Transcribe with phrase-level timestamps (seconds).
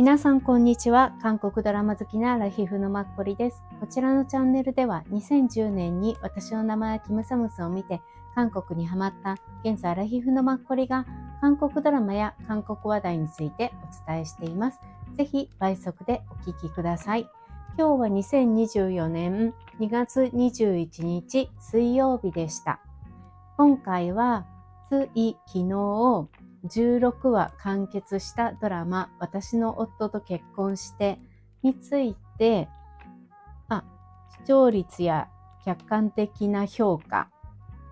[0.00, 1.14] 皆さんこんにちは。
[1.20, 3.62] 韓国ドラマ好きなラヒフのマッコリです。
[3.80, 8.00] こちらのチャンネルでは2010年に私の名前はキムサムスを見て
[8.34, 11.04] 韓国にハマった現在ラヒフのマッコリが
[11.42, 13.72] 韓国ドラマや韓国話題について
[14.06, 14.80] お伝えしています。
[15.18, 17.28] ぜひ倍速でお聞きください。
[17.76, 22.80] 今日は2024年2月21日水曜日でした。
[23.58, 24.46] 今回は
[24.88, 26.28] つい昨日
[26.64, 31.18] 16話完結したドラマ、私の夫と結婚して
[31.62, 32.68] について、
[33.68, 33.84] あ、
[34.38, 35.28] 視聴率や
[35.64, 37.30] 客観的な評価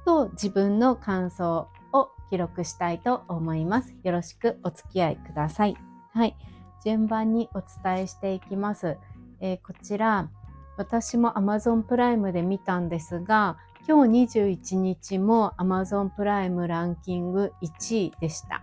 [0.05, 3.95] と自分の感想を記録したいと思います。
[4.03, 5.77] よろしくお付き合いください。
[6.13, 6.37] はい。
[6.85, 8.99] 順番にお伝えしていきます。
[9.41, 10.31] えー、こちら、
[10.77, 18.58] 私も Amazon プライムで見たんですが、今日21日も Amazon プライムランキング1位でした。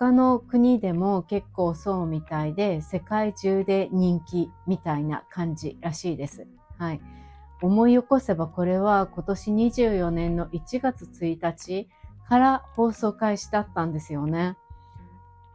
[0.00, 6.46] 他の国でも結構そうみたいで、世界中で人気みたいな感じらしいです。
[6.78, 7.02] はい。
[7.60, 11.86] 思い起こせばこれは今年24年の1月1日
[12.26, 14.56] から放送開始だったんですよね。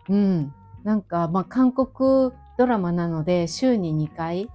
[0.10, 0.54] うん。
[0.84, 4.52] なんか、まあ、韓国ドラマなので週に2回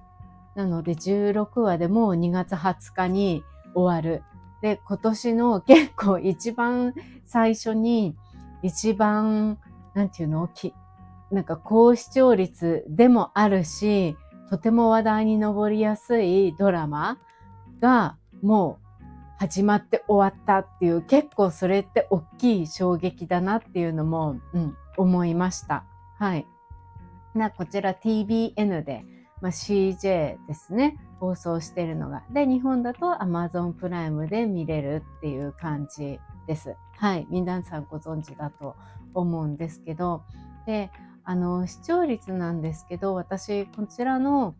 [0.55, 3.43] なので16話でもう2月20日に
[3.75, 4.23] 終わる。
[4.61, 6.93] で、今年の結構一番
[7.25, 8.15] 最初に
[8.63, 9.57] 一番、
[9.93, 10.47] なんていうの？
[10.47, 10.73] き
[11.31, 14.17] なんか高視聴率でもあるし、
[14.49, 17.17] とても話題に上りやすいドラマ
[17.79, 19.03] がもう
[19.37, 25.85] 始まって終わったっていう結構それって大きい衝撃だなっていうのも、うん、思いました。
[26.17, 26.45] はい。
[27.33, 29.05] な、こちら TBN で
[29.41, 32.23] まあ、CJ ですね、放送してるのが。
[32.31, 36.75] で、日本だと Amazon プライムで見れるっていう感じです。
[36.97, 37.27] はい。
[37.29, 38.75] 皆さんご存知だと
[39.13, 40.23] 思うんですけど。
[40.65, 40.91] で、
[41.23, 44.55] あの、視聴率なんですけど、私、こちらの、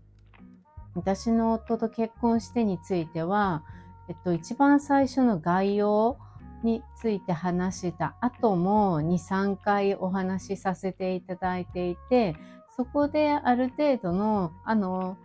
[0.93, 3.63] 私の夫と結婚してについては、
[4.09, 6.17] えっと、一番最初の概要
[6.63, 12.35] について話した後も2、3回お話しさせていただいていて、
[12.75, 15.17] そこである程度の、あの、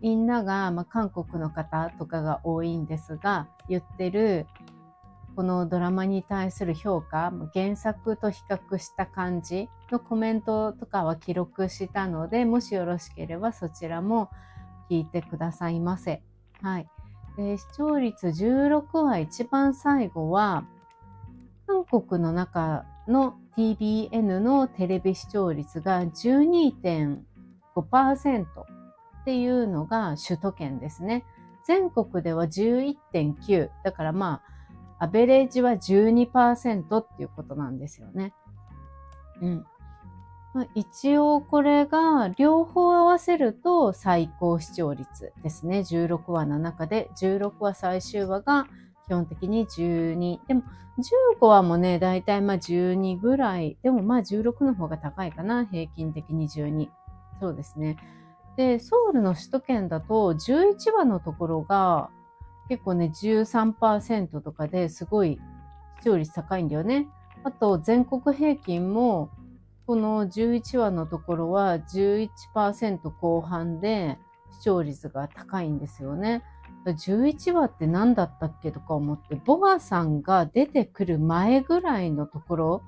[0.00, 4.46] みんなが、まあ、韓国の方とかが多いんですが、言ってる、
[5.34, 14.30] このドラマに対する評価、原作と比較した感じのコメントとかは記録したので、もしよろしければそちらも
[14.90, 16.22] 聞いてくださいませ。
[16.60, 16.88] はい。
[17.36, 20.64] で視聴率16話一番最後は、
[21.66, 31.24] 韓国の中の TBN のテレビ視聴率が12.5%っていうのが首都圏ですね。
[31.64, 33.70] 全国では11.9。
[33.84, 34.52] だからまあ、
[35.02, 38.32] アベレージは12%っていうことなんですよね。
[39.40, 39.66] うん。
[40.54, 45.80] まあ、一応これが両方合わせると最高視聴率ですね。
[45.80, 48.68] 16話の中で16話最終話が
[49.08, 50.38] 基本的に12。
[50.46, 50.62] でも、
[51.40, 53.76] 15話もね、だいたいまあ12ぐらい。
[53.82, 55.64] でもまあ16の方が高いかな。
[55.64, 56.88] 平均的に12。
[57.40, 57.96] そうですね。
[58.56, 62.08] で、ソウルの首都圏だと11話のところが
[62.68, 65.40] 結構ね、13%とかですごい
[65.98, 67.08] 視聴率高いんだよね。
[67.44, 69.30] あと、全国平均も
[69.86, 74.18] この11話のところは11%後半で
[74.52, 76.42] 視聴率が高いんですよね。
[76.86, 82.82] 11話って何だったっけとか思って、ボアさんが出てくる前ぐらいのところ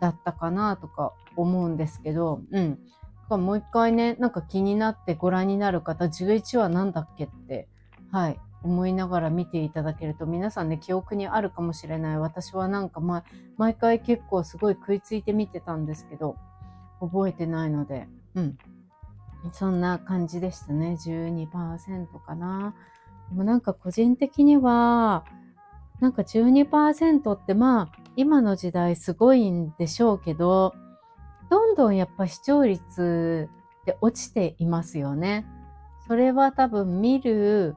[0.00, 2.78] だったかなとか思うんですけど、うん。
[3.30, 7.68] もう一回ね、なんか気になってご覧になる方、11話なんだっけって、
[8.12, 12.18] はい、思いながら見ていただけると、皆さんね、記憶にあるかもしれない。
[12.18, 13.22] 私はなんか、ま、
[13.58, 16.36] 毎回結構すごい食いついて見てたんですけど、
[17.00, 18.58] 覚えてないので、うん。
[19.52, 20.96] そんな感じでしたね。
[20.98, 22.74] 12%かな。
[23.28, 25.24] でもなんか個人的には、
[26.00, 30.74] なんか12%ってまあ今の時代すごいんでしょうけど、
[31.50, 33.48] どんどんやっぱ視聴率
[33.82, 35.46] って落ちていますよね。
[36.06, 37.76] それは多分見る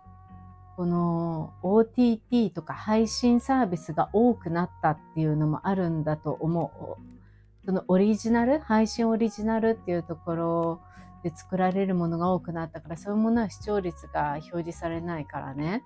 [0.77, 7.65] この OTT とか配信サービスが多くなったっていうのもあるんだと思う。
[7.65, 10.81] そのオリジナル、配信オリジナルっていうところ
[11.23, 15.83] で作られるものが多くなったからそういうものは視聴率が表示されないからね。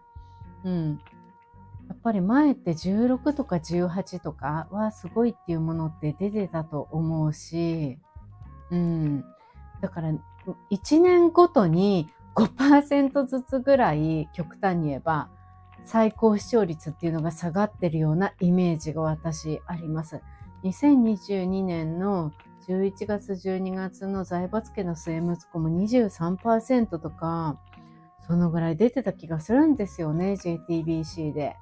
[0.66, 1.00] うん。
[1.88, 7.98] やっぱり前って16とか18とかはすごいっていうものって出てたと思うし、
[8.72, 9.24] うん。
[9.80, 10.12] だから
[10.70, 15.30] 1年ごとに5%ずつぐらい極端に言えば
[15.84, 20.22] 最高視聴率っていうのが下がってるようなイメージが私あります。
[20.64, 22.32] 2022年の
[22.68, 27.60] 11月12月の財閥家の末息子も23%とか
[28.28, 31.58] そのぐらい出てた気がするんですよね JTBC で。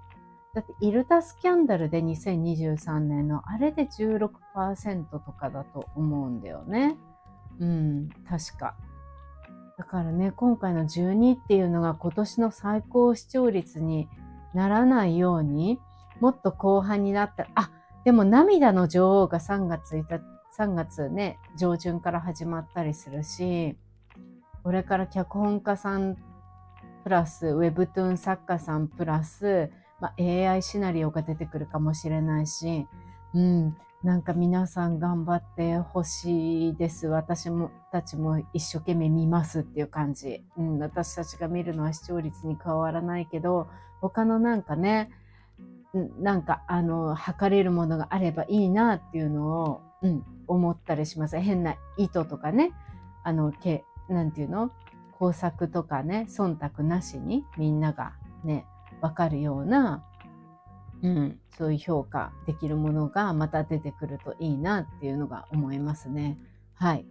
[0.53, 6.97] だってイルタスキャンダルで2023年のあれで16%とかだと思うんだよね。
[7.59, 8.75] うん、確か。
[9.79, 14.09] だからね、今回の12っていうのが今年の最高視聴率に
[14.53, 15.79] ならないように、
[16.19, 17.71] もっと後半になったら、あ、
[18.03, 20.17] でも涙の女王が3月いた、
[20.57, 23.77] 3月ね、上旬から始まったりするし、
[24.65, 26.17] これから脚本家さん
[27.05, 29.71] プラス、ウェブトゥーン作家さんプラス、
[30.01, 32.85] まあ、AI シナリオが出てくるかもしれないし、
[33.33, 37.07] うん、なんか皆さん頑張ってほしいです。
[37.07, 40.41] 私もたちも一生懸命見ますっていう感じ。
[40.57, 43.67] うん、私たちが見るのは視聴率に変わらないけど、
[43.99, 45.11] 他のなんかね、
[46.17, 51.37] なんかあの、測れるものがあればいいなっていうのを、うん、思ったりします。
[51.37, 52.71] 変な意図とかね、
[53.25, 54.71] あの、け、なんていうの？
[55.19, 58.13] 工作とかね、忖度なしにみんなが
[58.45, 58.65] ね、
[59.01, 60.05] わかるような、
[61.01, 66.37] うん、そういう評価できるものがまた出てくるといいなっていうのが思いますね。
[66.75, 67.05] はい。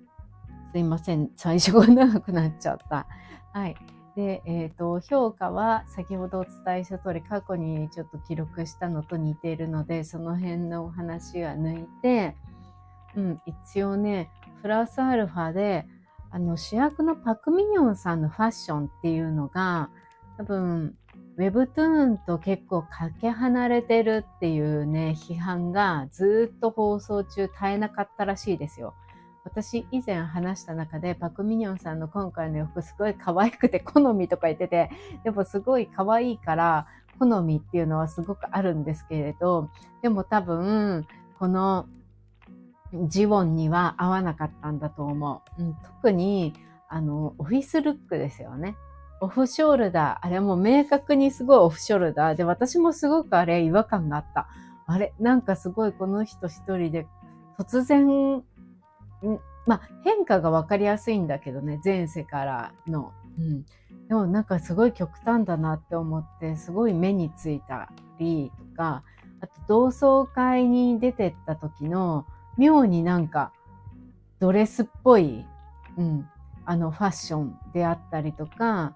[0.72, 1.30] すいません。
[1.36, 3.06] 最初が長くなっちゃった。
[3.52, 3.76] はい。
[4.14, 12.34] で、えっ、ー、と、評価は先ほどお伝えした通り過去にちょっと記録したのと似ているので、その辺のお話は抜いて、
[13.16, 14.30] うん、一応ね、
[14.60, 15.86] プラスアルファで、
[16.30, 19.88] あの、主役のパクミニョンさんのファッションっていうのが、
[20.36, 20.96] 多分、
[21.38, 28.94] ウェブトゥーンと結構かけ離れてるっていうね、批判がずっと放送中絶えなかったらしいですよ。
[29.44, 34.90] 私以前話した中でパクミニョンさんの今回の洋服すごい可愛くて好みとか言ってて、
[35.22, 36.88] でもすごい可愛いから
[37.20, 39.70] 好みっていうのはすごくあるんですけれど、
[40.02, 41.06] でも多分
[41.38, 41.86] この
[43.06, 45.62] ジオンには合わなかったんだと思う。
[45.62, 46.52] うん、特に
[46.88, 48.76] あのオフィスルックですよね。
[49.20, 50.26] オフショルダー。
[50.26, 54.48] あれもう明確にすごいオフショルダーで、私もすごくあれ違和感があった。
[54.86, 57.06] あれなんかすごいこの人一人で
[57.58, 58.42] 突然、
[59.66, 63.12] まあ変化がわかりやすいんだけどね、前世からの。
[63.38, 63.64] うん。
[64.08, 69.02] でもなんかすごい極端だなって思って、すごい目についたりとか、
[69.40, 72.24] あと同窓会に出てった時の
[72.56, 73.52] 妙になんか
[74.40, 75.44] ドレスっぽい、
[75.96, 76.28] うん、
[76.64, 78.94] あのファッションであったりとか、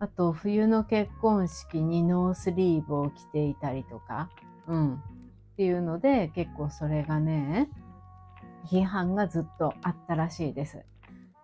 [0.00, 4.30] あと冬の結婚式にノースリーブを着ていたりとか、
[4.66, 4.94] うん。
[4.94, 4.98] っ
[5.56, 7.68] ていうので結構それがね、
[8.66, 10.84] 批判がずっとあったらしいです。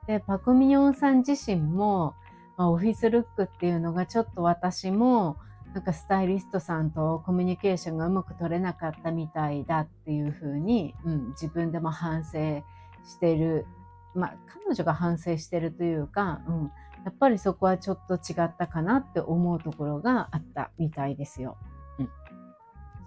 [0.06, 2.14] で、パクミヨンさん自身も、
[2.56, 5.36] まあ、オフィスルックっていうのがちょっと私も
[5.74, 12.64] なんかスタイリストさんとコミュニケーションがうまく取れなかったみたいだっていうふうに、うん、自分でも反省
[13.04, 13.66] してる。
[14.14, 16.72] まあ、彼女が反省してるというか、うん、
[17.06, 21.56] やっぱりそこはちょっと違ったかなって思うところがあったみたいですよ。
[22.00, 22.08] うん。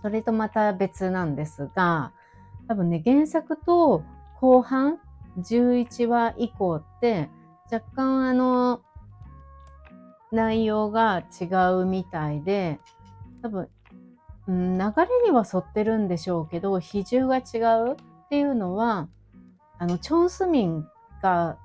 [0.02, 2.14] それとまた別なんですが、
[2.70, 4.04] 多分ね、原作と
[4.40, 5.00] 後半
[5.38, 7.30] 11話以降って
[7.70, 8.82] 若干あの
[10.32, 11.46] 内容が違
[11.82, 12.80] うみたいで、
[13.42, 13.68] 多分、
[14.48, 17.60] うん、流れには沿ってるんでしょうけど、比重が違
[17.90, 17.96] うっ
[18.30, 19.10] ていうのは、
[19.78, 20.88] あの、チョン・スミン
[21.22, 21.58] が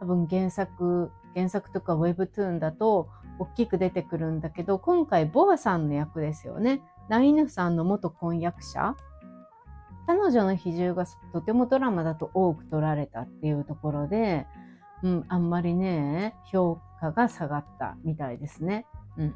[0.00, 3.08] 多分原作原作とか Webtoon だと
[3.38, 6.82] 大きく出てくるんだけど、今回ボアさんの役ですよね。
[7.08, 8.96] ナイヌさんの元婚約者。
[10.06, 14.46] 彼女の比重がとてもドラマだと多く取られたっていうところで、
[15.02, 18.86] うん、あんまりね、評価が下がったみたいですね。
[19.16, 19.34] うん。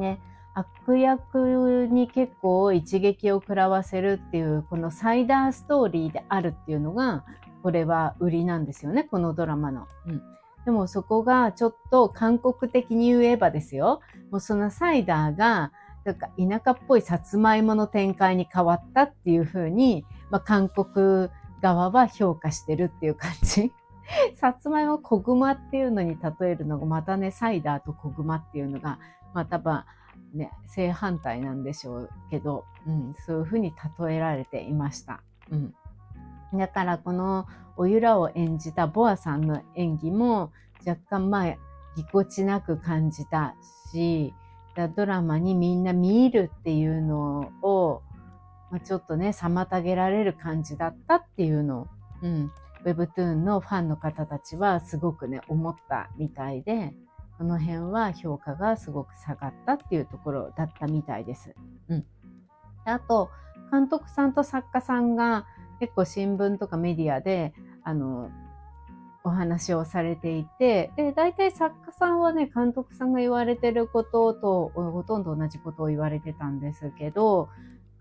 [0.00, 0.20] ね、
[0.54, 7.24] 悪役に結構一撃を食らわせるっていう、このサイダーストーリーであるっていうのが、
[7.62, 9.86] これは売りなんですよね、このドラマの。
[10.06, 10.22] うん。
[10.66, 14.00] でもそこがちょっと韓国的に言えばですよ。
[14.32, 15.70] もうそのサイダーが、
[16.04, 21.28] なんか田舎っぽいさつまいもの展開に変わったっていうふうに、まあ、韓国
[21.62, 23.72] 側は評価してるっていう感じ。
[24.34, 28.98] さつまいも小熊っていうのに例えるのがまたね、サイダーと小熊っていうのが、
[29.34, 29.84] まあ多分
[30.34, 35.22] ね、正反対なんでしょうけど、うん、そういうふうに例えられていました。
[35.52, 35.74] うん。
[36.54, 40.52] だからこのおゆらを演じたボアさんの演技も
[40.86, 41.56] 若干まあ
[41.96, 43.54] ぎこちなく感じた
[43.92, 44.34] し、
[44.94, 48.02] ドラマにみんな見入るっていうのを、
[48.70, 51.88] まあ、ちょっとね、妨げられる感じだったっていうのを、
[52.22, 52.52] うん、
[52.84, 56.94] Webtoon のファンの方たちはすごくね、思ったみたいで、
[57.38, 61.54] この辺は評価がすごく下がったっていうところだったみたいです。
[61.88, 62.04] うん。
[62.84, 63.30] あと、
[63.70, 65.46] 監督さんと作家さんが
[65.80, 68.30] 結構新聞とかメディアで、あの、
[69.24, 77.48] お話をされていて、で、大体作家さんはね、監督さんが言われてることとほとんど同じことを言われてたんですけど、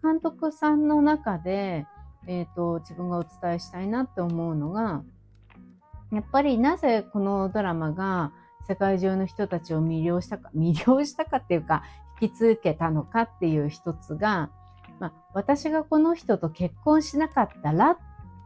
[0.04, 1.88] 監督さんの中で、
[2.28, 5.04] えっ、ー、と、自分がお伝えしたいなって思うのが、
[6.12, 8.32] やっぱりなぜこのドラマが
[8.68, 11.84] 世界中の人たちを魅了したか、魅了したかっていうか、
[12.22, 14.52] 引き続けたのかっていう一つが、
[15.00, 17.98] まあ、私がこの人と結婚しなかったらっ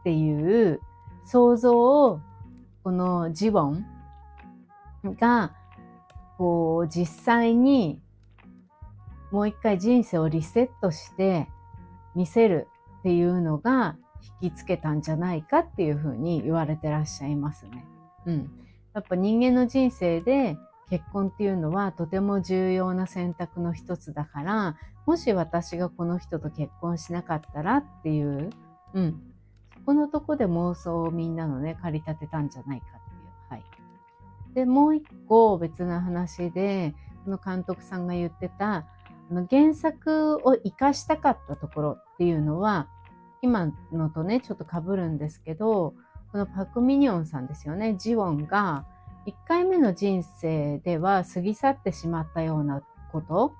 [0.04, 0.80] ていう
[1.24, 2.20] 想像を
[2.82, 3.86] このジボン
[5.04, 5.54] が
[6.38, 8.00] こう実際に
[9.30, 11.46] もう一回人生をリセットして
[12.14, 12.68] 見せる
[13.00, 13.96] っていうのが
[14.42, 17.84] 引きつけたんじゃないかっていうふうに言われてらっしゃいますね。
[18.26, 18.50] うん。
[18.94, 20.56] やっぱ人間の人生で
[20.88, 24.76] 結婚っていうのはとても重要な選択の一つだから
[25.10, 28.50] もし私がこの人と結婚しなかったらっていう、
[28.94, 29.20] うん、
[29.74, 33.30] そこのとこで妄想をみんなのね、駆り立てたんじゃないかっていう。
[33.48, 33.64] はい。
[34.54, 38.84] で、もう一個別な話で、この監督さんが言ってた、あ
[39.32, 42.86] の原作を活かしたかったところっていうのは、
[43.42, 45.94] 今のとね、ちょっと被るんですけど、
[46.30, 48.84] このパク・ミニョンさんですよね、ジウォンが、
[49.26, 53.56] 1回目の人生では過ぎ去ってしまったようなこと、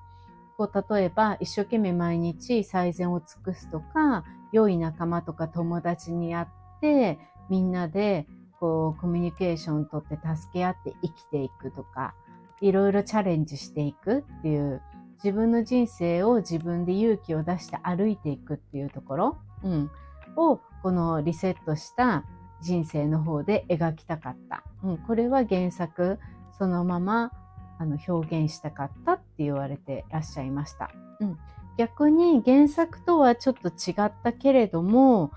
[0.67, 6.47] こう例えば一生懸命毎日最善を尽くすとか良い仲間とか友達に会っ
[6.81, 7.17] て
[7.49, 8.27] みんなで
[8.59, 12.13] こうコミュニケーションとって助け合って生きていくとか
[12.59, 14.81] いろいろチャレンジしていくっていう
[15.23, 19.91] 自分の人生を自分で勇気を出して歩いていくっていうところ、うん、
[20.35, 22.23] をこのリセットした
[22.61, 24.63] 人生の方で描きたかった。
[24.83, 26.19] うん、これは原作
[26.57, 27.31] そのまま
[27.81, 30.91] あの表現したかったって言われてらっしゃいました。
[31.19, 31.39] うん、
[31.77, 35.31] 逆に原作とはちょっと違ったけれども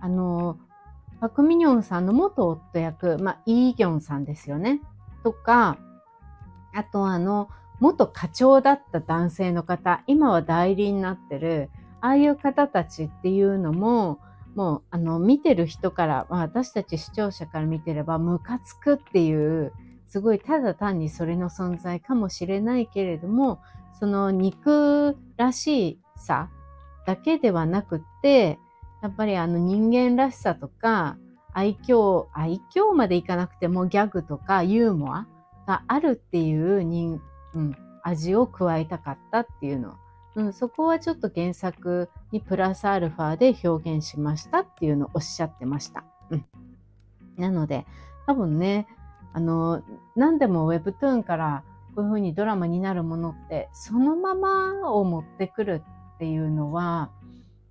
[0.00, 0.58] あの
[1.20, 4.80] パク・ミニョンさんの元夫役、まあ、イ・ーギョンさんですよね。
[5.24, 5.76] とか
[6.72, 7.48] あとあの
[7.80, 11.68] 元課長だった男性の方今は代理になってる
[12.00, 14.20] ああいう方たちっていうのも
[14.54, 19.72] もうあの見てる人から、まあ、私たち視聴者から見てればムカつくっていう
[20.08, 23.60] すごいただ単にそれの存在かもしれないけれども、
[24.00, 26.50] その肉らしさ
[27.06, 28.58] だけではなくって、
[29.02, 31.18] やっぱりあの人間らしさとか、
[31.52, 35.26] 愛嬌、愛嬌までいかなくてもギャグとかユーモア
[35.66, 37.20] があるっていう人、
[37.54, 39.94] うん、味を加えたかったっていうの。
[40.36, 46.04] うん、そこはちょっと原作にプラスアルファで表現しましたっていうのをおっしゃってました。
[46.30, 46.44] うん、
[47.36, 47.86] なので、
[48.26, 48.86] 多分ね、
[49.32, 49.82] あの、
[50.16, 55.82] 何でも Webtoon からこういうふうにドラマになるものって、そのままを持ってくる
[56.14, 57.10] っていうのは、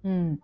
[0.04, 0.40] うん、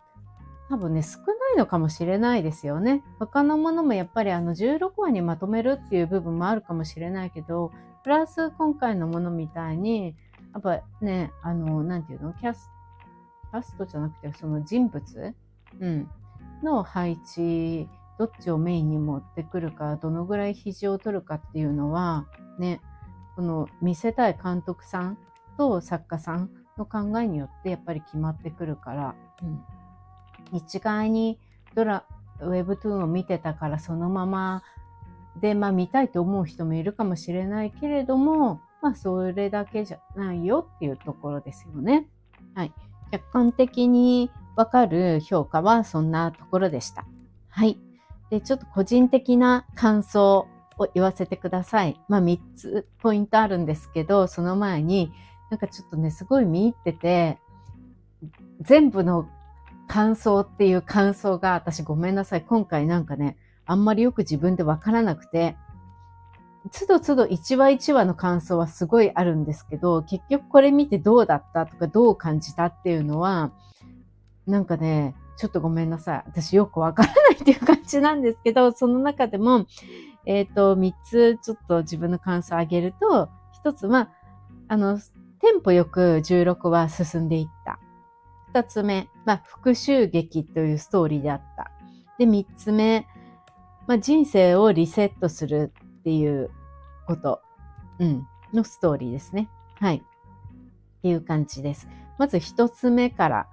[0.69, 3.03] 多分ね、少ないのかもしれないですよね。
[3.19, 7.71] 他のものもやっぱりあの16話にまとめるっていう部分もあるかもしれないけど、
[8.03, 10.15] プラス今回のものみたいに、
[10.53, 12.33] やっぱね、あの、なんていうの？
[12.33, 12.69] キャス
[13.51, 15.35] キャストじゃなくて、その人物、
[15.79, 16.09] うん、
[16.63, 22.27] の配置どっちをメインに持ってくるか、どのぐらい肘を取るかっていうのは、
[22.59, 22.81] ね、
[23.35, 25.17] この見せたい監督さん
[25.57, 31.39] と作家さんの考えによってやっぱり決まってくるから、うん、一概に
[31.75, 32.05] ドラ、
[32.39, 34.63] ウェブトゥーンを見てたからそのまま
[35.41, 42.07] で、まあ見たいと思う人もいるかもしれないけれども、まあそれだけじゃないよっていうところですよね。
[42.53, 42.73] はい。
[43.11, 47.05] 客観的にわかる評価はそんなところでした。
[47.49, 47.79] はい。
[48.33, 50.47] で、ちょっと個人的な感想
[50.79, 52.01] を言わせてください。
[52.09, 55.11] まあ3つポイントあるんですけど、その前に
[55.51, 57.37] なんかちょっとね、すごい見入ってて、
[58.59, 59.29] 全部の
[59.87, 62.41] 感想っていう感想が私ごめんなさい。
[62.41, 63.37] 今回なんかね、
[63.67, 65.55] あんまりよく自分でわからなくて、
[66.71, 73.51] つどつど1話1話の感想はすごいあるんですけど、結局これ見てどうだったとかどう感じたっていうのは、
[74.47, 76.23] なんかね、ちょっとごめんなさい。
[76.27, 79.65] 私よくわからないっていう感じなんですけど、その中でも、
[80.25, 83.29] えっ、ー、と、3つちょっと自分の感想を挙げると、
[83.63, 84.09] 1つは、
[84.67, 84.99] あの、
[85.39, 87.79] テンポよく16話進んでいった。
[88.53, 91.71] 2つ目、まあ、復讐劇というストーリーであった。
[92.17, 93.07] で、3つ目、
[93.87, 96.51] まあ、人生をリセットするっていう
[97.07, 97.41] こと、
[97.99, 99.49] うん、のストーリーですね。
[99.79, 99.97] はい。
[99.97, 101.87] っていう感じです。
[102.17, 103.47] まず1つ目から、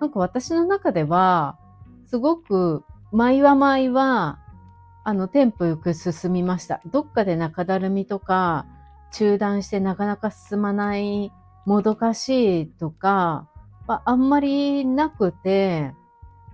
[0.00, 1.58] なんか私の中では、
[2.04, 4.38] すごく、毎は毎は、
[5.04, 6.80] あの、テンポよく進みました。
[6.86, 8.66] どっかで中だるみとか、
[9.12, 11.32] 中断してなかなか進まない、
[11.64, 13.48] もどかしいとか、
[13.86, 15.94] あんまりなくて、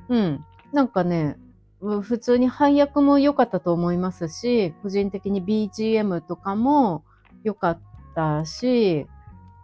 [0.08, 0.44] うん。
[0.72, 1.38] なんかね、
[1.80, 7.04] 普通に配役も良かったと思いますし、個人的に BGM とかも
[7.42, 7.80] 良かっ
[8.14, 9.06] たし、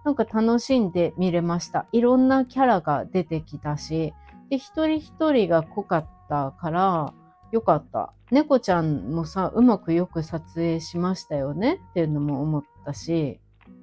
[0.08, 1.84] なんか楽しんで見れました。
[1.92, 4.14] いろんなキャラが出てきたし、
[4.48, 7.12] で、一人一人が濃かったから、
[7.52, 8.14] 良かった。
[8.30, 11.74] 猫ちゃんもさ、うまくよく撮影しましたよね？
[11.90, 13.38] っていうのも思ったし、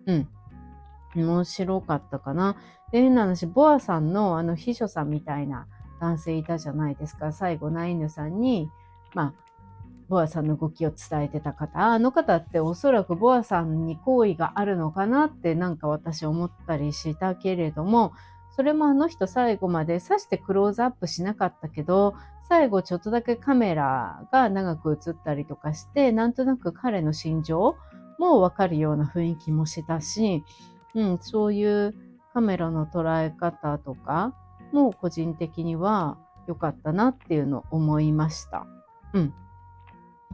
[0.08, 0.28] うん。
[1.16, 2.56] 面白かったかな。
[2.92, 5.68] で、変な話、ボアさんのあの秘書さんみたいな
[6.02, 7.34] 男性いたじゃないですか。
[7.34, 8.72] 最後、ナイヌさんに、
[9.14, 9.34] まあ、
[10.08, 18.14] ボアさんの動きを伝えてた方、あの方っておそらくボアさんに好意があるのかなってなんか私思ったりしたけれども、
[18.56, 22.16] それもあの人最後までさしてクローズアップしなかったけど、
[22.48, 27.76] 最後ちょっとだけカメラが長く映ったりとかして、なんとなく彼の心情
[28.20, 30.44] もわかるような雰囲気もしたし、
[30.94, 31.96] うん、そういう
[32.34, 34.34] カメラの捉え方とか
[34.72, 38.68] も個人的には良かったなっていうのを思いました。
[39.14, 39.34] うん。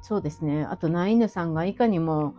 [0.02, 0.64] そうですね。
[0.64, 2.36] あと、ナイヌさんがいかにも、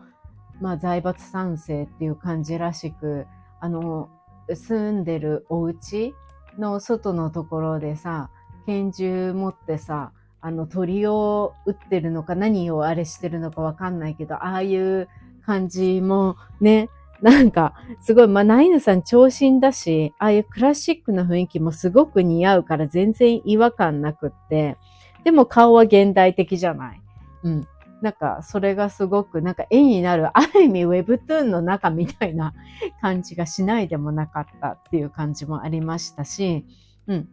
[0.60, 3.26] まあ、財閥賛成っていう感じらしく、
[3.60, 4.10] あの、
[4.52, 6.14] 住んでるお家
[6.58, 8.30] の外のところでさ、
[8.66, 15.08] 拳銃持ってさ、あの鳥を撃ってるのか何をあれしてるのかわかんないけど、ああいう
[15.46, 16.88] 感じもね、
[17.22, 24.76] なんか、すごい、まあ、ナイヌさん長身だし、ああいうクラシックな雰囲気もすごく似合うから全然違和感なくって、
[25.22, 27.01] でも顔は現代的じゃない。
[27.42, 27.66] うん。
[28.02, 32.52] なんか、それがすごく、なんか絵になる、ある意味 Webtoon の中みたいな
[33.00, 36.66] 感じがしないでもなかったっていう感じもありましたし、
[37.06, 37.28] うん。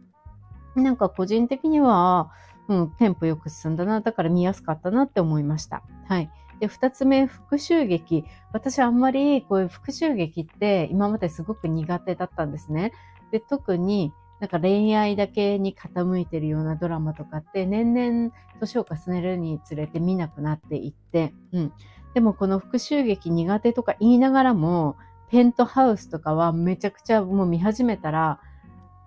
[0.76, 2.30] なんか個人的には、
[2.68, 5.82] うん、テンポよく進んだな、だから見やすかったなって思いました。
[6.08, 6.30] はい。
[6.60, 8.24] で、二つ目、復讐劇。
[8.52, 12.92] 私あんまりこういう復讐劇って今まですごく苦手だったんですね。
[13.32, 21.72] で、特になんか恋愛だけに傾いてるようなドラマとかって年々年を重ねるにつれて見なくなっていって、うん。
[22.14, 24.96] でもこの復讐劇苦手とか言いながらも、
[25.30, 28.40] ペントハウスとかはめちゃくちゃもう見始めたら、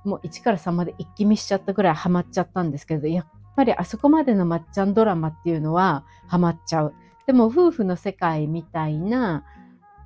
[0.06, 6.94] もう1から3まで一気見しちゃったぐらいハマっちゃったんですけど、やっぱりあそこまでのまっちゃんドラマっていうのはハマっちゃう。
[7.26, 9.46] でも夫婦の世界みたいな、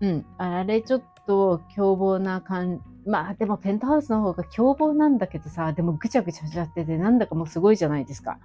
[0.02, 8.40] うん、あれちょっと凶暴な感、まあでもペントハウスの方が凶暴なんだけどさ、でもぐちゃぐちゃしちゃっててなんだかもうすごいじゃないですか。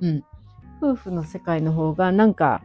[0.00, 0.24] うん。
[0.80, 2.62] 夫婦の世界の方がなんか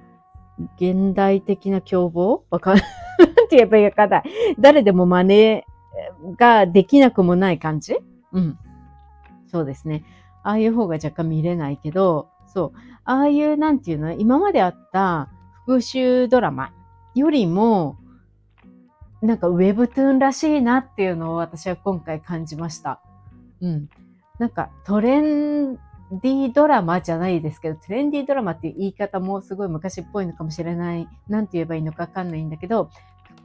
[0.78, 2.46] 現代的な凶暴？
[2.52, 2.84] わかんない。
[2.84, 4.24] って言えばいいかない。
[4.60, 5.64] 誰でも真似
[6.38, 7.98] ができなくもない感じ？
[8.32, 8.58] うん。
[9.52, 10.04] そうですね。
[10.44, 12.78] ああいう方が若干見れないけど、そう。
[13.06, 15.30] ああいう、なんていうの、今まであった
[15.66, 16.72] 復讐ドラマ
[17.16, 17.98] よりも、
[19.24, 23.00] なんかウェブトゥーンらしいなっていうのを私は今回感じました。
[23.62, 23.90] うん。
[24.38, 31.08] なんかトレンディドラマじゃないですけど、トレンディドラマっていう言い方もすごい昔っぽいのかもしれない。
[31.30, 32.90] なんて言えばいいのかわかんないんだけど、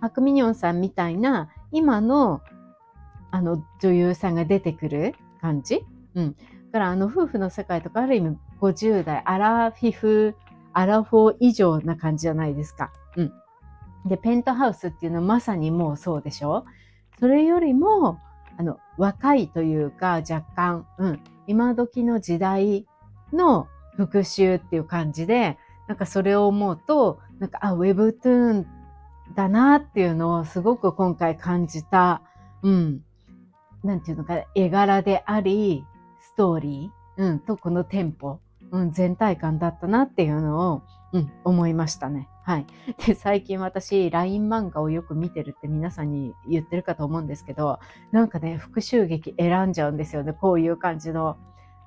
[0.01, 2.43] パクミニョンさんみたいな今の
[3.31, 5.85] あの女優さんが出てくる感じ？
[6.17, 6.33] うん。
[6.33, 6.38] だ
[6.73, 10.35] からあの夫婦の世界とかある意味50代、アラフィフ、
[10.73, 12.91] アラフォー以上な感じじゃないですか。
[13.17, 13.33] うん。
[14.09, 16.64] で、ペントハウスっていうのはまさにもうそうでしょ？
[17.21, 18.18] それよりも、
[18.57, 22.87] あの、若いというか若干、うん、今時の時代
[23.33, 28.66] の復讐っていう感じで、なんかそれを思うと、なんか、あ、ウェブトゥーン
[29.35, 32.23] だなっていうのをすごく今回感じた、
[32.62, 33.05] うん、
[33.83, 35.85] なんていうのか、絵柄であり、
[36.21, 38.40] ストーリー、うん、とこのテンポ、
[38.71, 42.29] うん、全体感だったなっていうのを、うん、思いましたね。
[42.42, 42.66] はい。
[43.07, 47.79] で、最近私、LINE 漫画をよく見てるって皆さんに言ってるかと思うんですけど、
[48.12, 50.33] なんかね、復讐劇選んじゃうんですよね。
[50.33, 51.37] こういう感じの。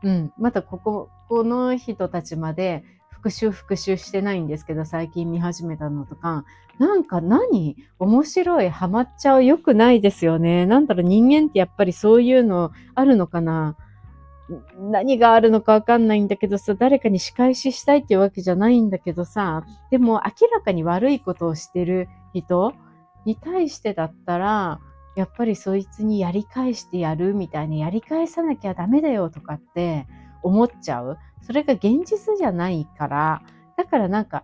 [0.04, 0.34] うん。
[0.38, 6.44] またここ、この人たちまで復習復習してないんですけど、最近見始めたのとか、
[6.80, 7.78] なんか何？
[8.00, 10.66] 面白い、ハマっちゃう、良くないですよね。
[10.66, 13.78] なんだろう、人間ってやっぱりそういうのあるのかな
[14.78, 22.74] 何があるのかわかんないんだけどさ、誰かに仕返ししたいっていうわけじゃないんだけどさ、でも明らかに悪いことをしてる人
[23.26, 24.80] に対してだったら、
[25.16, 30.08] やっぱりそいつにやり返してやるみたいにやり返さなきゃダメだよとかって
[30.42, 31.18] 思っちゃう。
[31.42, 33.42] それが現実じゃないから、
[33.78, 34.44] だからなんか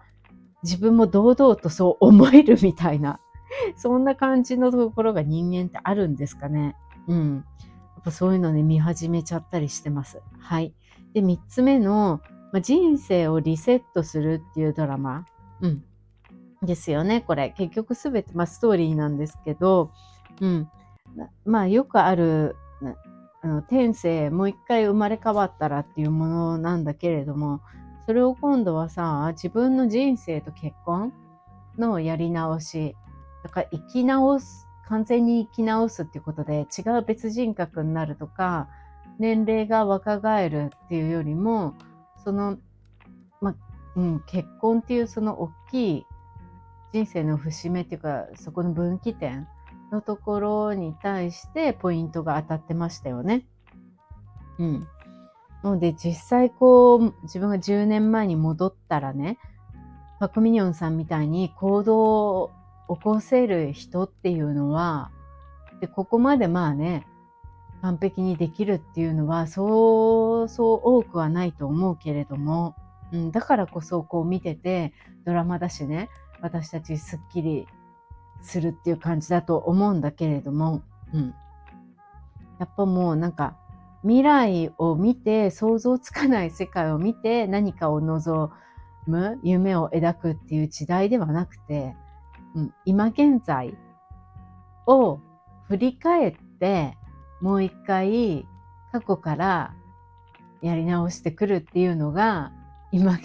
[0.63, 3.19] 自分も堂々とそう思えるみたいな、
[3.75, 6.75] そんな感じのところが人間ってあるんですかね。
[7.07, 7.45] うん。
[7.99, 10.21] っぱそういうのね、見始めちゃったりしてます。
[10.39, 10.73] はい。
[11.13, 12.21] で、三つ目の、
[12.53, 15.25] まあ、人生をリセットするっていうドラマ。
[15.61, 15.83] うん。
[16.63, 17.51] ですよね、これ。
[17.51, 19.91] 結局すべて、まあ、ストーリーなんですけど、
[20.41, 20.69] うん。
[21.45, 22.55] まあ、よくある、
[23.41, 27.61] あの天性もう一回生まれ変わったらっていうものなんだけれども
[28.05, 31.13] それを今度はさ自分の人生と結婚
[31.77, 32.95] のやり直し
[33.43, 38.69] だから生き直す完全に生き直すっていうことで違う別人格になるとか
[39.19, 41.75] 年齢が若返るっていうよりも
[42.23, 42.57] その、
[43.41, 43.55] ま
[43.95, 46.05] うん、結婚っていうその大きい
[46.93, 49.47] 人生の節目っていうかそこの分岐点
[49.91, 53.45] のところに対してポイントが当たってましたよね。
[54.59, 54.87] うん。
[55.63, 59.37] ので実際こう自分が10年前に戻ったらね
[60.19, 62.51] パク・ミニョンさんみたいに行動
[62.89, 65.11] 起こせる人っていうのは
[65.81, 67.05] でここまでまあね
[67.81, 72.75] 完璧にできるっていうのはそうそう多くはないと思うけれども、
[73.11, 74.93] うん、だからこそこう見てて
[75.25, 76.09] ドラマだしね
[76.41, 77.67] 私たちすっきり
[78.41, 80.81] するっていう感じだと思うんだけれども、
[81.13, 81.35] うん、
[82.59, 83.57] やっぱもうなんか
[84.03, 88.51] 未来を見て想像つかない世界を見て何かを望
[89.05, 91.95] む夢を描くっていう時代ではなくて、
[92.57, 93.77] うん、今現在
[94.87, 95.19] を
[95.67, 96.97] 振り返って
[97.39, 98.47] もう一回
[98.91, 99.75] 過去から
[100.61, 102.51] やり直してくるっていうのが
[102.91, 103.19] 今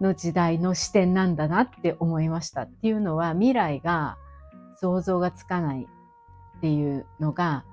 [0.00, 4.16] の時代の視点なんだなって思いましたっていうのは未来が
[4.80, 5.88] 想像がつかない
[6.58, 7.64] っていうのが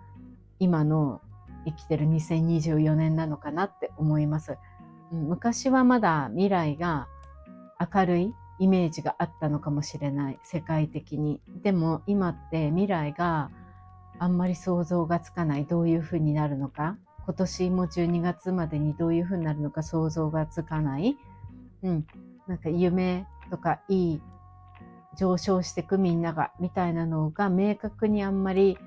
[0.57, 1.21] 今の
[1.65, 4.57] 生きてる2024年なのかなって思います。
[5.11, 7.07] 昔はまだ未来が
[7.79, 10.39] 明るいイメージがあったのかもしれない。
[10.43, 11.41] 世界的に。
[11.63, 13.49] でも今って未来が
[14.19, 15.65] あんまり想像がつかない。
[15.65, 16.97] どういうふうになるのか。
[17.25, 19.83] 今年も12月までにどういうふうになるのか。
[19.83, 21.15] 想像がつかない、
[21.83, 22.05] うん、
[22.47, 24.21] なんか夢とかいい
[25.15, 28.77] 上昇してくみんながみたいなのが明確にあんまり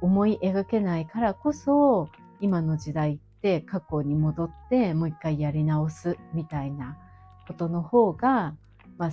[0.00, 2.08] 思い描けないからこそ
[2.40, 6.96] 今の時代って過去に戻ってもう一回やり直すみたいな
[7.46, 8.54] ことの方が、
[9.00, 9.10] まあ、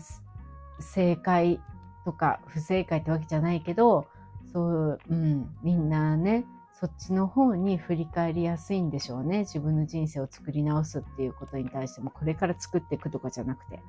[0.79, 1.59] 正解
[2.05, 4.05] とか不正解ってわけじゃないけど
[4.53, 6.45] そう、うん、みんなね
[6.79, 9.39] そっちの方に振り返りやすいんでしょうね。
[9.39, 13.81] 自分の人生を作り直すっていうことに対してもこれから作っていくとかじゃなくて。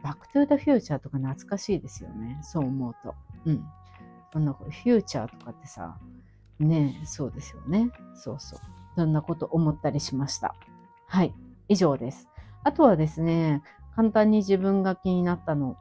[0.00, 2.38] バックトゥザフューチャーとか懐かしいですよね。
[2.44, 3.16] そう思うと。
[3.46, 3.66] うん。
[4.32, 5.98] そんなフューチャーとかってさ
[6.60, 7.90] ねそうですよね。
[8.14, 8.60] そうそう。
[8.94, 10.54] そんなこと思ったりしました。
[11.06, 11.34] はい。
[11.68, 12.28] 以上です。
[12.62, 13.62] あとはですね
[13.98, 15.76] 簡単に自分が気になったの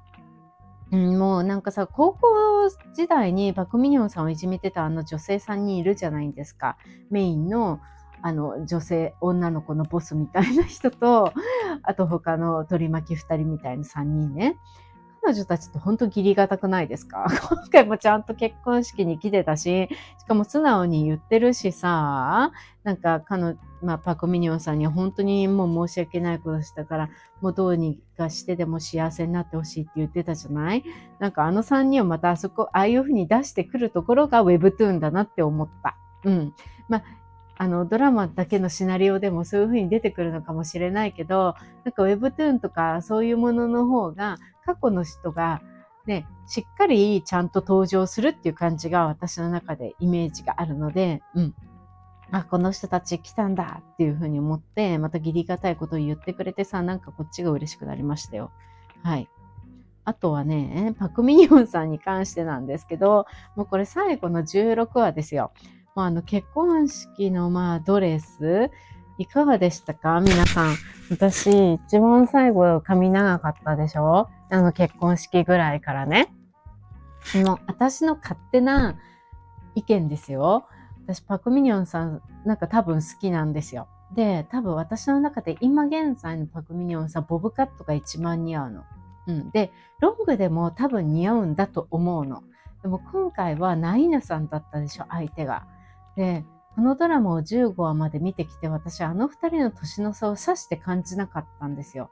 [0.92, 6.78] うん、もうなんかさ、高校時代にパクミニョンさんをいじめてたあの女性3人いるじゃないですか。
[7.12, 7.80] メインの
[8.24, 11.32] あの女性、女の子のボスみたいな人と、
[11.84, 14.58] あと他の取り巻き2人みたいな3人ね。
[15.28, 17.26] 彼女たちって本当義理がたくないですか？
[17.52, 22.52] 今回もちゃんと結婚式に来てたし、しかも素直に言ってるしさ、
[22.86, 27.10] なんか彼まあ、パクミニョンさんには本当にもう申し訳ないことしたから、
[27.42, 30.84] もうどうにかしてでも幸せになってほしいって言ってたじゃない？
[31.20, 35.98] なんかあの3人をまたあそこ、ああいうふうに出してくるところが Webtoon だなって思った。
[36.24, 36.54] うん。
[36.88, 37.04] まあ
[37.60, 44.38] あのドラマだけのシナリオでもそういうふうに出てくるのかもしれないけどなんか Webtoon とかそういうものの方が
[44.68, 45.62] 過去の人が
[46.06, 51.56] ねしっかりちゃんと登場するっていう感じが私の中でイメージがあるので、うん、
[52.32, 58.52] あ、この人たち来たんだっていうふうに思って、また義理がたいことを言ってくれてさ、なんかこっちが嬉しくなりましたよ。
[59.04, 59.30] はい。
[60.04, 63.26] あとはね、パクミニオンさんに関してなんですけど、
[63.56, 65.52] もうこれ最後の16話ですよ。
[65.96, 68.72] もうあの結婚式のまあドレス、
[69.18, 70.20] いかがでしたか？
[70.22, 70.76] 皆さん。
[71.10, 74.30] 私、一番最後髪長かったでしょ？
[74.50, 76.34] あの結婚式ぐらいからね。
[77.44, 78.96] もう私の勝手な
[79.76, 80.68] 意見ですよ。
[81.06, 83.88] 私パクミニョンさんなんか多分好きなんですよ。
[84.14, 88.84] で、多分私の中で今現在のパクミニョンさん、ボブカットが一番似合うの。
[89.28, 89.52] うん。
[89.52, 92.44] で、ロングでも多分似合うんだと思うの。
[92.84, 95.66] でも今回はナイナさんだったでしょ、相手が。
[96.16, 96.46] で、
[96.78, 102.12] このドラマを15話まで見てきて、私はあの二人の年の差を指して感じなかったんですよ。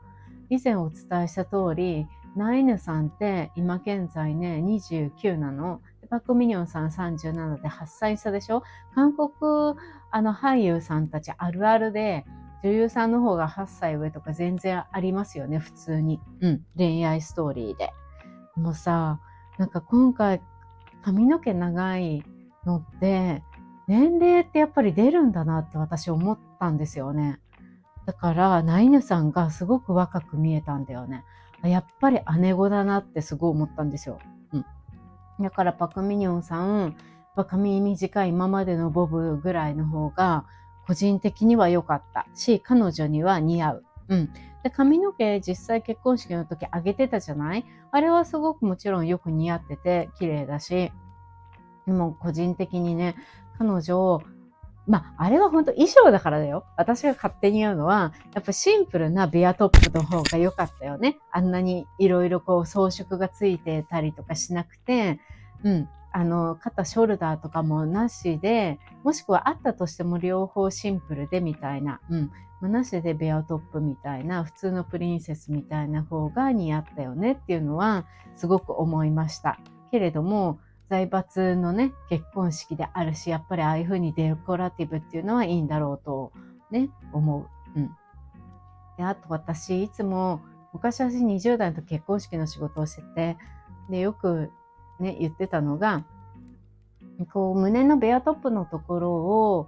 [0.49, 5.81] 以前お伝えした通り、ナイヌさんって今現在ね、29なの。
[6.09, 9.29] パク・ミニョンさん37で8歳差でしょ韓国
[10.11, 12.25] あの俳優さんたちあるあるで
[12.63, 17.91] 女優さんの方が8歳上とか全然ありますよね普通に、うん、恋愛ストーリーで
[18.55, 19.19] もうさ
[19.57, 20.41] なんか今回
[21.03, 22.23] 髪の毛長い
[22.65, 23.41] のって
[23.87, 27.39] 年齢ってやっぱり出るんだなって私思ったんですよね。
[28.05, 31.23] だからナイヌさんがすごく若く見えたんだよね。
[31.63, 34.19] やっぱり姉子だなってすごい思ったんですよ。
[34.53, 34.65] うん。
[35.39, 36.95] だからパクミニョンさん、
[37.47, 40.45] 髪短い今までのボブぐらいの方が、
[40.87, 42.27] 個人的には良かった。
[42.35, 43.85] し、彼女には似合う。
[44.09, 44.29] うん。
[44.63, 47.65] で、髪の毛実際結婚式の時上げてたじゃない？
[47.91, 50.91] あれはすごくもちろんよく似合ってて綺麗だし、
[51.87, 53.15] でも個人的にね、
[53.57, 54.21] 彼女を、
[54.87, 56.65] まあ、あれは本当衣装だからだよ。
[56.77, 61.17] 私が勝手に言うのは、やっぱシンプルなベアトップの方が良かったよね。
[61.31, 65.19] あんなにいろいろこう装飾がついてたりとかしなくて、
[65.63, 65.89] うん。
[66.11, 72.31] あの、肩、ショルダーとかもなしで、もしくはあったとしても両方シンプルでみたいな、うん。
[72.61, 79.59] まあ、なしでベアトップみたいな、普通のプリンセスみたいな方が似合ったよねっていうのは、すごく思いました。
[79.91, 86.31] けれども、財閥のね、結婚式であるし、やっぱりああいう風にデコラティブっていうのはいいんだろうと
[86.71, 87.79] ね、思う。
[87.79, 87.89] うん。
[88.97, 90.41] で、あと私、いつも、
[90.73, 93.37] 昔私20代の時結婚式の仕事をしてて、
[93.89, 94.51] で、よく
[94.99, 96.03] ね、言ってたのが、
[97.33, 99.67] こう、胸のベアトップのところを、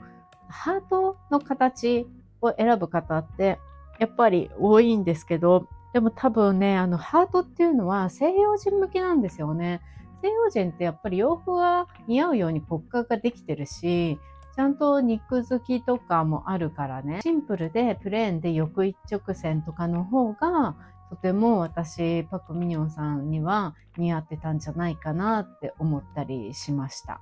[0.50, 2.08] ハートの形
[2.42, 3.60] を選ぶ方って、
[4.00, 9.82] やっぱり多いんですけど、でも多分ね、あの、ハートっていうのは西洋人向きなんですよね。
[10.22, 14.20] 西洋人ってやっぱり洋服が似合うように骨格ができてるし、
[14.56, 20.76] ちゃんと肉付きとかもあるからね、シンプルでプレーンで横一直線とかの方が
[21.10, 27.22] とても私、パク・ミニョンさんには似合ってたんじゃないかなって思ったりしました。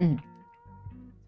[0.00, 0.18] うん。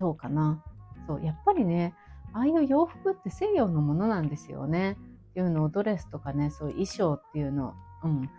[0.01, 0.62] そうかな。
[1.07, 1.94] そう、やっぱりね、
[2.33, 4.92] ああいう洋服って西洋のものなんですよね。
[5.31, 8.31] っていうのをドレスとかね、そういう衣装っていうの、うん。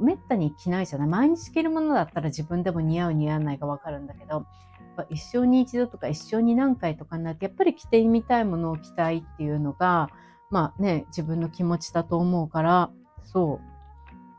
[0.00, 1.08] めったに着ないじゃない。
[1.08, 4.46] 毎日着るものだったら自分でも似合う似合わないがわかるんだけど、
[5.08, 10.10] 一生に一度とか一生に何回とかになって、やっぱり着てみたいものを着たいっていうのが、
[10.50, 12.90] まあね、自分の気持ちだと思うから、
[13.22, 13.60] そ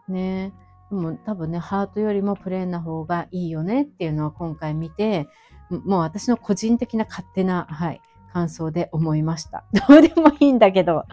[0.09, 0.11] う。
[0.11, 0.53] ね。
[0.89, 5.27] でも多分ね、ハートよりもプレーンな方がいいよねっていうのは今回見て、
[5.69, 8.01] もう私の個人的な勝手な、はい、
[8.33, 9.63] 感想で思いました。
[9.87, 11.05] どうでもいいんだけど。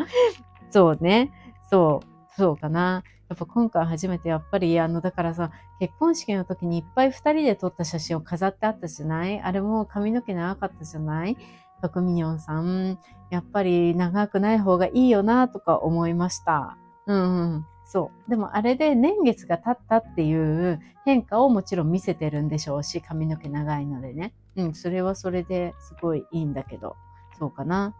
[0.71, 1.33] そうね。
[1.71, 2.35] そう。
[2.37, 3.05] そうかな。
[3.29, 9.41] やっぱ今回初めてやっぱりあの、だからさ、結婚式の時にいっぱい二人で撮った写真を飾ってあったじゃない？
[9.41, 11.37] あれも髪の毛長かったじゃない？
[11.81, 12.99] パクミニョンさん、
[13.31, 16.77] やっぱり長くない方がいいよなとか思いました。
[17.07, 17.67] うん、うん。
[17.85, 18.31] そう。
[18.31, 24.33] でもあれで年月が経ったっていう変化をもちろん見せてるんでしょうし、髪の毛長いのでね。
[24.57, 26.97] うん、それはそれですごいいいんだけど。
[27.39, 27.95] そうかな。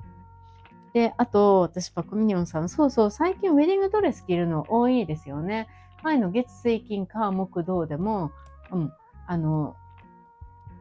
[0.93, 5.69] で、あと、私、パクミニョンさん、そうそう、最近ウェディングドレス着るの多いですよね。
[6.03, 8.33] 前の月水金火木土でも、
[8.71, 8.93] うん、
[9.27, 9.77] あの、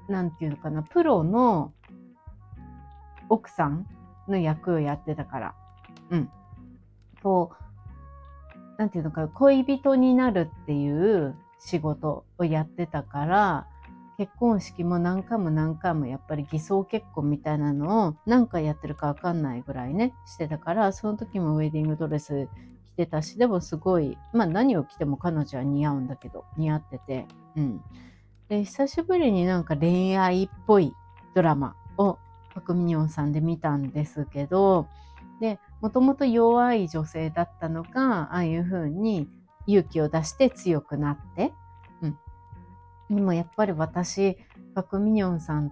[0.08, 1.74] なんていうのかな、プロの
[3.30, 3.88] 奥さん
[4.28, 5.56] の役をやってたから。
[6.12, 6.30] うん。
[7.22, 13.67] こう、なんていうのか、恋人になるっていう仕事をやってたから、
[14.18, 22.50] 結婚式も何回も何回もやっぱり偽装結婚みたいなのを何回やってるかわかんないぐらいね、してたから、その時もウェディングドレス
[22.88, 27.82] 着てたし、でもすごい、まあ何を着ても彼女は似合うんだけど、似合ってて、うん。
[28.50, 30.94] で、久しぶりになんか恋愛っぽい
[31.36, 32.18] ドラマを
[32.56, 34.88] パクミニョンさんで見たんですけど、
[35.40, 39.30] で、もともと弱い女性だったのが、ああいう風に
[39.68, 41.54] 勇気を出して強くなって、
[43.10, 44.38] でもやっぱり私、
[44.76, 45.72] パクミニョンさんっ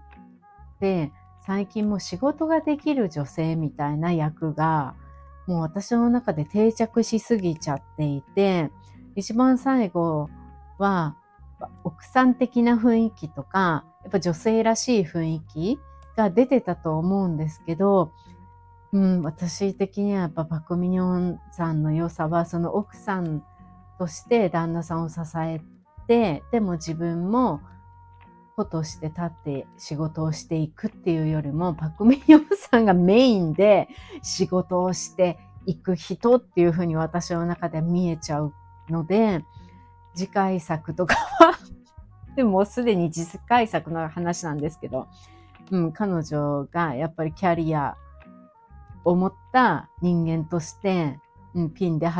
[0.80, 1.12] て
[1.46, 4.96] 最近も仕事ができる女性みたいな役が
[5.48, 8.72] もう私の中で定着しすぎちゃっていて、
[9.16, 10.30] 一番最後
[10.80, 11.18] は
[11.84, 15.80] 奥さん的な雰囲気とか、やっぱ女性らしい雰囲気
[16.18, 18.12] が出てたと思うんですけど、
[18.92, 23.44] うん、私的にはやっぱパクミニョンさんの良さは、その奥さん
[24.00, 25.62] として旦那さんを支え
[26.08, 27.62] て、でも自分も
[28.56, 33.90] 子として立って仕事をしていくっていうよりも、パクミニョンさんがメインで
[34.22, 38.54] 仕事をしていく人っていうふうに私の中で見えちゃう
[38.90, 39.44] ので、
[40.16, 41.58] 次回作とかは
[42.36, 45.08] でもすでに次回作の話なんですけど、
[45.72, 47.98] うん、彼女がやっぱりキャリア
[49.04, 51.20] 思った人間として、
[51.54, 52.20] うん、ピンで立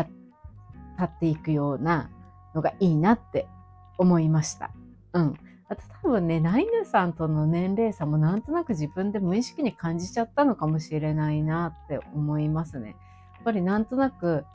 [1.04, 2.10] っていくような
[2.54, 3.48] のがいいなって
[3.98, 4.72] 思いました。
[5.14, 5.34] うん。
[5.68, 12.90] あと多分ね、ナイヌさんとの年齢差もなんとなく自分で無意識に感じちゃったのかもしれないなって思いますね。
[12.90, 14.46] やっぱりなんとなく、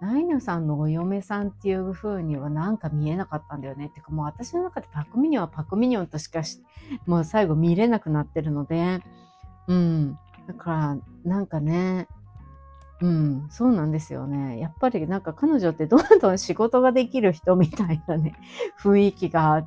[0.00, 3.86] ナイヌさんのお嫁さんっていう風にはなんか見えなかったんだよね。
[3.86, 6.42] ってかもう私の中でパクミニョンはパクミニョンとしか
[7.06, 9.02] もう最後見れなくなってるので、
[9.66, 10.18] うん。
[10.46, 12.06] だから、なんかね、
[13.04, 14.58] うん、そうなんですよね。
[14.58, 18.34] やっぱりなんか彼女ってどんどん仕事ができる人みたいなね、
[18.80, 19.66] 雰囲気が、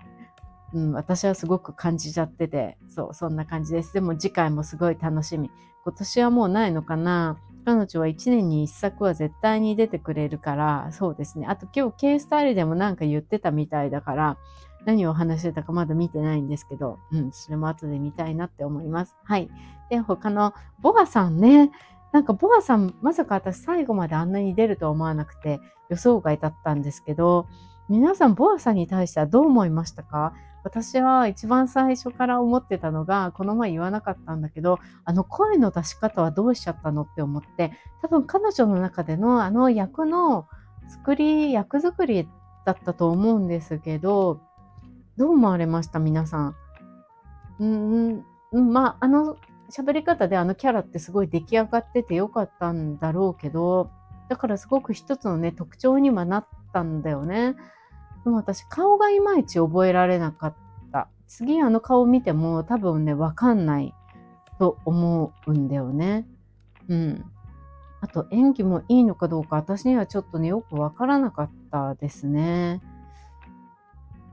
[0.74, 3.94] うん、私はすごく感じちゃってて、そう、そんな感じです。
[3.94, 5.52] でも次回もすごい楽しみ。
[5.84, 11.46] 今年はもうないのかな彼女は1年に1作は絶対に出てくれるから、そうですね。
[11.46, 14.38] あと今日 K スタイルでもなんか言ってたみたいだから、
[14.86, 19.16] 何を話してたかまだ見てないんですけど、うん、それも後で見たいなって思います。
[19.24, 19.48] はい。
[19.92, 21.72] で、他のボアさんね、
[22.18, 27.46] なんかボアさん、まさか私最後まであんなに出るとは思わなくて予想外だったんですけど、
[27.90, 30.34] 皆さんボアさんに対してはどう思いましたか？
[30.64, 40.48] 私は一番最初から思ってたのが、この前言わなかったんだけど、あの声の出し方はどうしちゃったのって思って、多分彼女の中でのあの役の
[40.90, 42.28] 作り、役作り
[42.66, 44.42] だったと思うんですけど、
[45.18, 46.00] どう思われました？
[46.00, 46.56] 皆さん。
[47.60, 47.66] う
[48.60, 49.38] ん、まあ、あの
[49.70, 53.90] 喋り方であのキャラってすごい出来上がっててよかったんだろうけど、
[54.30, 57.56] だからすごく一つのね、特徴にはなったんだよね。
[58.24, 60.56] でも私顔がいまいち覚えられなかっ
[60.92, 61.10] た。
[61.28, 63.94] 次あの顔見ても多分ね、わかんない
[64.60, 66.26] と思うんだよね。
[66.88, 67.26] うん。
[68.00, 72.82] あと演技もいいのかどうか私にはちょっとね、よくわからなかったですね。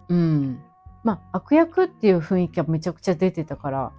[0.09, 0.61] うん。
[1.03, 3.93] まあ、悪役っていう雰囲気はめちゃくちゃ出てたから、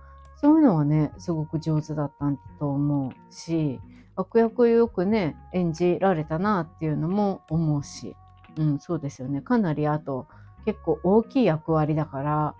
[0.45, 2.27] そういうのはね、すごく上手だった
[2.59, 3.81] と思うし、
[4.15, 8.15] 悪役をよくね、演じられたなっていうのも思うし。
[8.55, 9.41] うん、そうですよね。
[9.41, 10.27] かなりあと
[10.65, 12.55] 結構大きい役割だから、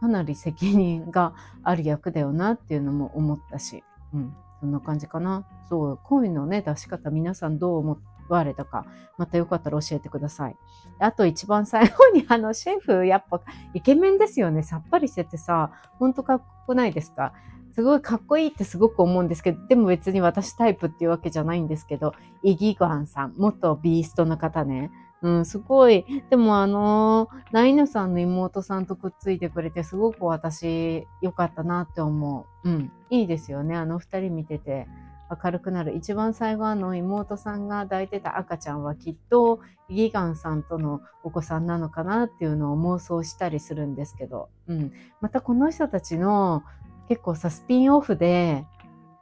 [0.00, 5.46] かなり責任がある役だよなっていうのも思ったし、うん、そんな感じかな。
[5.68, 7.92] そう、声のね、出し方皆さんどう思
[8.32, 8.86] われたか、
[9.16, 10.56] またよかったら教えてください。
[10.98, 13.40] あと一番最後にあのシェフ、やっぱ
[13.74, 14.62] イケメンですよね。
[14.62, 17.32] さっぱりしててさ、ほんとかっこよくないですか
[17.72, 22.12] すごいかっこいいってすごく思うんですけど、でも別に私タイプっていうわけじゃないんですけど、
[22.42, 24.90] イギゴアンさん、元ビーストの方ね。
[25.22, 26.04] うん、すごい。
[26.30, 32.68] でもあのー、ナイヌさんの妹さんとくっついてくれて、すごく私、良かったなって思う。
[32.68, 33.76] うん、いいですよね。
[33.76, 34.86] あの二人見てて。
[35.30, 35.94] 明るくなる。
[35.96, 39.60] 一番最後あの妹さんが抱いてた赤ちゃんはきっと
[39.90, 44.92] ギガンさんとのお子さんなのかなっていうのを妄想したりするんですけど、うん。
[45.20, 46.62] またこの人たちの
[47.08, 48.66] 結構さ、スピンオフで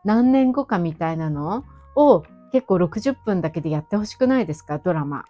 [0.05, 1.65] 何年後かみたいなの
[1.95, 4.79] を結構60分だけでやってほしくないですか？
[4.79, 5.25] ドラマ。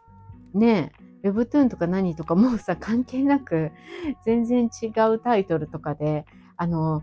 [0.54, 3.72] ねえ、Webtoon とか何とかもうさ、関係なく、
[4.24, 6.24] 全然違うタイトルとかで、
[6.56, 7.02] あの、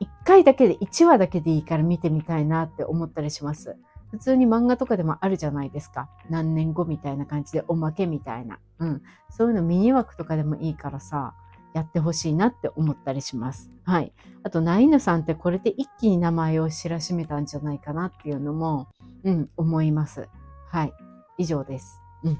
[0.00, 3.76] 1回だけで、1話だけでいいから見てみたいなって思ったりします。
[4.10, 6.08] 普通に漫画とかでもあるじゃないですか。
[6.30, 8.58] 何年後みたいな感じでおまけみたいな。
[8.78, 9.02] うん。
[9.30, 11.34] そういうのミニ枠とかでもいいからさ、
[11.74, 13.70] やってほしいなって思ったりします。
[13.84, 14.12] はい。
[14.42, 18.88] あと、ナイヌさんってこれで一気に名前を知らしめたんじゃないかなっていうのも、
[19.24, 20.28] うん、思います。
[20.68, 20.92] はい。
[21.36, 22.00] 以上です。
[22.24, 22.38] うん。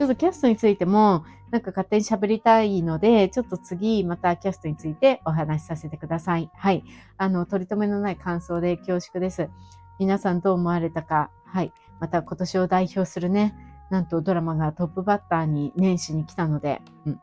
[0.00, 6.50] ちょっとキャストについても、なんか勝手に喋りたいので、ちょっと次またキャストについてお話しさせてください。
[6.54, 6.84] はい。
[7.18, 9.50] あの、取り留めのない感想で恐縮です。
[9.98, 11.30] 皆さんどう思われたか。
[11.44, 11.74] はい。
[12.00, 13.54] また今年を代表するね、
[13.90, 17.20] なんとドラマがトップバッターに年始に来たので、うん。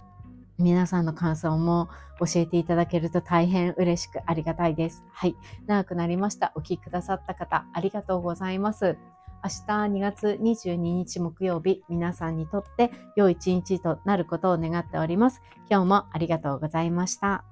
[0.59, 5.03] 皆さんの感想も教えていただけると大変嬉しくありがたいです。
[5.11, 5.35] はい。
[5.65, 6.51] 長くなりました。
[6.53, 8.99] お聞きくださった方、ありがとうございます。
[9.43, 15.41] 明日2月22日木曜日、皆さんにとって良い一日となることを願っております。
[15.69, 17.43] 今日もありがとうございました。